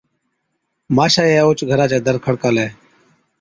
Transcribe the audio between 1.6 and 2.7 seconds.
گھرا چَي دَر کڙڪالَي